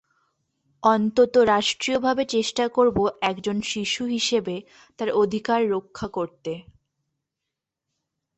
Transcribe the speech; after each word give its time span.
অন্তত 0.83 1.33
রাষ্ট্রীয়ভাবে 1.53 2.23
চেষ্টা 2.25 2.65
করব 2.67 2.97
একজন 3.21 3.57
শিশু 3.71 4.03
হিসেবে 4.05 4.55
তার 4.99 5.09
অধিকার 5.13 5.59
রক্ষা 5.71 6.07
করতে। 6.07 6.53